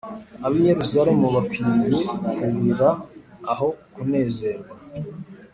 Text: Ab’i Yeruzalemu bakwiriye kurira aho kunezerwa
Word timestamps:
Ab’i 0.45 0.59
Yeruzalemu 0.69 1.25
bakwiriye 1.35 2.05
kurira 2.37 2.89
aho 3.51 3.67
kunezerwa 3.93 4.73